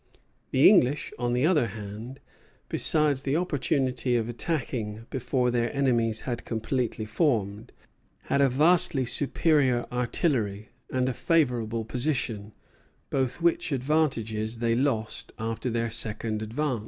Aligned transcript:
The 0.49 0.67
English, 0.67 1.13
on 1.19 1.33
the 1.33 1.45
other 1.45 1.67
hand, 1.67 2.19
besides 2.69 3.21
the 3.21 3.35
opportunity 3.35 4.15
of 4.15 4.27
attacking 4.27 5.05
before 5.11 5.51
their 5.51 5.71
enemies 5.75 6.21
had 6.21 6.43
completely 6.43 7.05
formed, 7.05 7.71
had 8.23 8.41
a 8.41 8.49
vastly 8.49 9.05
superior 9.05 9.85
artillery 9.91 10.69
and 10.89 11.07
a 11.07 11.13
favorable 11.13 11.85
position, 11.85 12.51
both 13.11 13.43
which 13.43 13.71
advantages 13.71 14.57
they 14.57 14.73
lost 14.73 15.33
after 15.37 15.69
their 15.69 15.91
second 15.91 16.41
advance. 16.41 16.79